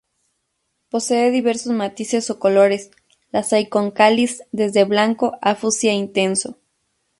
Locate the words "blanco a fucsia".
4.83-5.93